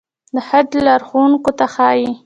د 0.33 0.35
حج 0.47 0.69
لارښوونکو 0.85 1.51
ته 1.57 1.65
ښايي. 1.73 2.09